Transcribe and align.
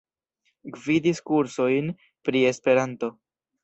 Gvidis 0.77 1.23
kursojn 1.31 1.95
pri 2.29 2.45
Esperanto. 2.55 3.17